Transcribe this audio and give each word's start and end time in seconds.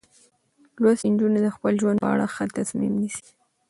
لوستې 0.81 1.07
نجونې 1.13 1.39
د 1.43 1.47
خپل 1.55 1.73
ژوند 1.81 1.97
په 2.03 2.07
اړه 2.13 2.25
ښه 2.35 2.43
تصمیم 2.57 2.93
نیسي. 3.01 3.29